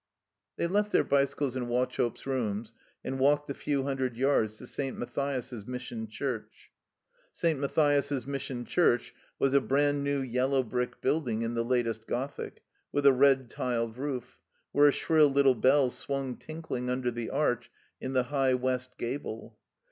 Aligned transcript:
They 0.57 0.65
left 0.65 0.91
their 0.91 1.03
bicycles 1.03 1.55
in 1.55 1.67
Wauchope's 1.67 2.25
rooms, 2.25 2.73
and 3.03 3.19
walked 3.19 3.45
the 3.45 3.53
few 3.53 3.83
htmdred 3.83 4.15
yards 4.17 4.57
to 4.57 4.65
St. 4.65 4.97
Matthias's 4.97 5.67
Mission 5.67 6.07
Church. 6.07 6.71
St. 7.31 7.59
Matthias's 7.59 8.25
Mission 8.25 8.65
Church 8.65 9.13
was 9.37 9.53
a 9.53 9.61
brand 9.61 10.03
new 10.03 10.21
yellow 10.21 10.63
brick 10.63 11.01
building 11.01 11.43
in 11.43 11.53
the 11.53 11.63
latest 11.63 12.07
Gothic, 12.07 12.63
with 12.91 13.05
a 13.05 13.13
red 13.13 13.47
tiled 13.51 13.95
roof, 13.95 14.39
where 14.71 14.87
a 14.87 14.91
shrill 14.91 15.27
little 15.29 15.53
bell 15.53 15.91
swung 15.91 16.35
tinkling 16.35 16.89
under 16.89 17.11
the 17.11 17.29
ardh 17.31 17.67
in 17.99 18.13
the 18.13 18.23
high 18.33 18.55
west 18.55 18.97
gable. 18.97 19.59